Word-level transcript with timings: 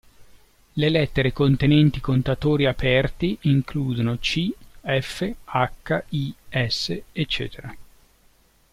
Le 0.73 0.89
lettere 0.89 1.31
contenenti 1.31 2.01
contatori 2.01 2.65
aperti 2.65 3.37
includono 3.41 4.17
c, 4.17 4.51
f, 4.81 5.35
h, 5.45 6.03
i, 6.09 6.33
s 6.49 6.99
ecc. 7.11 7.75